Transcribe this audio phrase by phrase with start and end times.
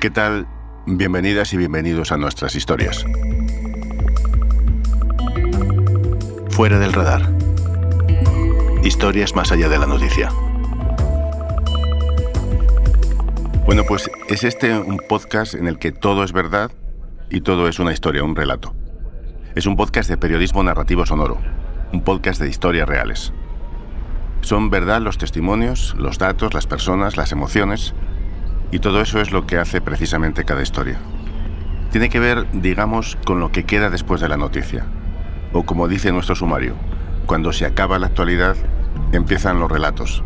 [0.00, 0.46] ¿Qué tal?
[0.86, 3.04] Bienvenidas y bienvenidos a nuestras historias.
[6.50, 7.28] Fuera del radar.
[8.84, 10.30] Historias más allá de la noticia.
[13.66, 16.70] Bueno, pues es este un podcast en el que todo es verdad
[17.28, 18.76] y todo es una historia, un relato.
[19.56, 21.38] Es un podcast de periodismo narrativo sonoro,
[21.92, 23.32] un podcast de historias reales.
[24.42, 27.94] Son verdad los testimonios, los datos, las personas, las emociones,
[28.70, 30.98] y todo eso es lo que hace precisamente cada historia.
[31.90, 34.84] Tiene que ver, digamos, con lo que queda después de la noticia.
[35.52, 36.74] O como dice nuestro sumario,
[37.26, 38.56] cuando se acaba la actualidad,
[39.12, 40.22] empiezan los relatos.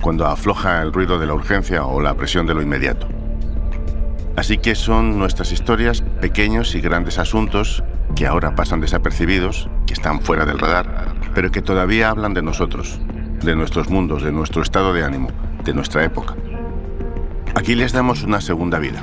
[0.00, 3.08] Cuando afloja el ruido de la urgencia o la presión de lo inmediato.
[4.36, 10.20] Así que son nuestras historias pequeños y grandes asuntos que ahora pasan desapercibidos, que están
[10.20, 13.00] fuera del radar, pero que todavía hablan de nosotros,
[13.42, 15.28] de nuestros mundos, de nuestro estado de ánimo,
[15.64, 16.34] de nuestra época.
[17.54, 19.02] Aquí les damos una segunda vida.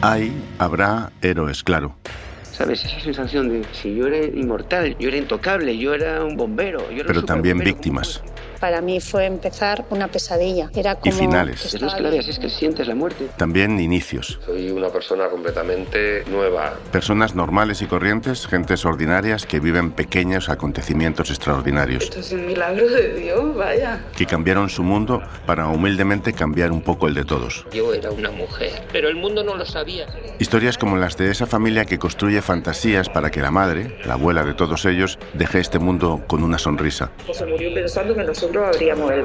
[0.00, 1.96] Hay, habrá héroes, claro.
[2.42, 2.84] ¿Sabes?
[2.84, 6.90] Esa sensación de si yo era inmortal, yo era intocable, yo era un bombero.
[6.90, 8.22] Yo era pero también víctimas
[8.64, 10.70] para mí fue empezar una pesadilla.
[10.74, 11.66] Era como y finales.
[11.66, 13.28] Es que es que sientes la muerte.
[13.36, 14.40] También inicios.
[14.46, 16.72] Soy una persona completamente nueva.
[16.90, 22.04] Personas normales y corrientes, gentes ordinarias que viven pequeños acontecimientos extraordinarios.
[22.04, 24.00] Esto es un milagro de Dios, vaya.
[24.16, 27.66] Que cambiaron su mundo para humildemente cambiar un poco el de todos.
[27.70, 30.06] Yo era una mujer, pero el mundo no lo sabía.
[30.38, 34.42] Historias como las de esa familia que construye fantasías para que la madre, la abuela
[34.42, 37.10] de todos ellos, deje este mundo con una sonrisa.
[37.30, 39.24] Se murió pensando que nosotros abríamos el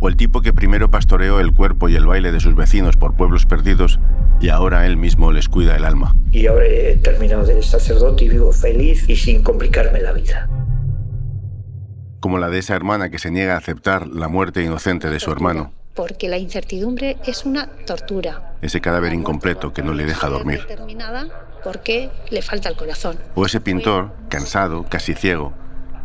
[0.00, 3.16] O el tipo que primero pastoreó el cuerpo y el baile de sus vecinos por
[3.16, 3.98] pueblos perdidos
[4.40, 6.14] y ahora él mismo les cuida el alma.
[6.32, 10.48] Y ahora he terminado de sacerdote y vivo feliz y sin complicarme la vida.
[12.20, 15.30] Como la de esa hermana que se niega a aceptar la muerte inocente de su
[15.30, 15.72] hermano.
[15.94, 18.56] Porque la incertidumbre es una tortura.
[18.60, 20.66] Ese cadáver incompleto que no le deja dormir.
[21.62, 23.16] Porque le falta el corazón.
[23.34, 25.54] O ese pintor, cansado, casi ciego,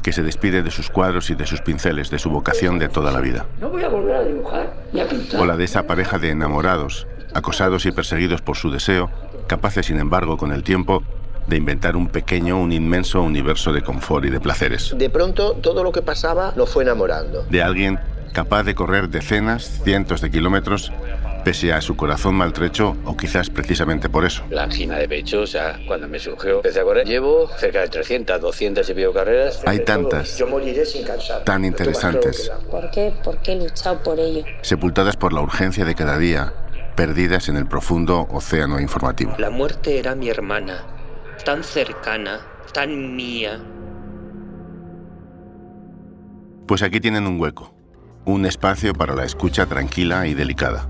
[0.01, 3.11] que se despide de sus cuadros y de sus pinceles, de su vocación de toda
[3.11, 3.45] la vida.
[3.59, 4.73] No voy a volver a dibujar
[5.37, 9.09] O la de esa pareja de enamorados, acosados y perseguidos por su deseo,
[9.47, 11.03] capaces, sin embargo, con el tiempo,
[11.47, 14.93] de inventar un pequeño, un inmenso universo de confort y de placeres.
[14.97, 17.43] De pronto, todo lo que pasaba lo fue enamorando.
[17.49, 17.99] De alguien
[18.33, 20.91] capaz de correr decenas, cientos de kilómetros
[21.43, 24.43] pese a su corazón maltrecho o quizás precisamente por eso.
[24.49, 27.07] La angina de pecho, o sea, cuando me surgió, empecé a correr.
[27.07, 29.61] Llevo cerca de 300, 200 y pico carreras.
[29.65, 31.43] Hay tantas, Yo moriré sin cansar.
[31.43, 32.51] tan interesantes.
[32.69, 33.13] ¿Por qué?
[33.23, 34.43] Porque he luchado por ello.
[34.61, 36.53] Sepultadas por la urgencia de cada día,
[36.95, 39.35] perdidas en el profundo océano informativo.
[39.37, 40.83] La muerte era mi hermana,
[41.45, 42.41] tan cercana,
[42.73, 43.59] tan mía.
[46.67, 47.73] Pues aquí tienen un hueco,
[48.25, 50.87] un espacio para la escucha tranquila y delicada.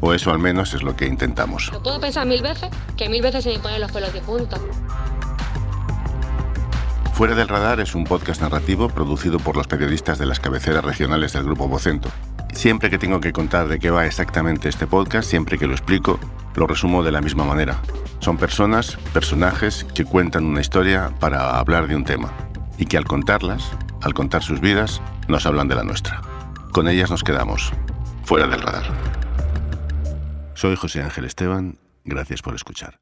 [0.00, 1.70] O eso al menos es lo que intentamos.
[1.72, 4.58] Lo puedo pensar mil veces, que mil veces se me ponen los pelos de punta.
[7.12, 11.34] Fuera del Radar es un podcast narrativo producido por los periodistas de las cabeceras regionales
[11.34, 12.08] del Grupo Vocento.
[12.54, 16.18] Siempre que tengo que contar de qué va exactamente este podcast, siempre que lo explico,
[16.54, 17.78] lo resumo de la misma manera.
[18.20, 22.32] Son personas, personajes que cuentan una historia para hablar de un tema
[22.78, 26.22] y que al contarlas, al contar sus vidas, nos hablan de la nuestra.
[26.72, 27.70] Con ellas nos quedamos,
[28.24, 29.19] fuera del radar.
[30.60, 33.00] Soy José Ángel Esteban, gracias por escuchar.